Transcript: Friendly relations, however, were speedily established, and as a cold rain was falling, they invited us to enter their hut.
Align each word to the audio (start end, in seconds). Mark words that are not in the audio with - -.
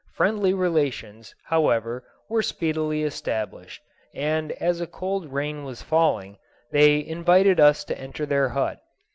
Friendly 0.13 0.51
relations, 0.51 1.35
however, 1.43 2.03
were 2.27 2.41
speedily 2.41 3.03
established, 3.03 3.83
and 4.15 4.51
as 4.53 4.81
a 4.81 4.87
cold 4.87 5.31
rain 5.31 5.63
was 5.63 5.83
falling, 5.83 6.39
they 6.71 7.05
invited 7.05 7.59
us 7.59 7.83
to 7.83 7.95
enter 7.99 8.25
their 8.25 8.49
hut. 8.49 8.79